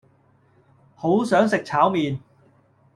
[0.95, 2.19] 好想食炒麵